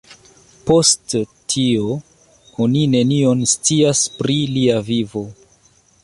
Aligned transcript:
Post 0.69 1.15
tio, 1.53 1.91
oni 2.65 2.81
nenion 2.93 3.43
scias 3.53 4.01
pri 4.21 4.39
lia 4.55 4.79
vivo. 4.89 5.23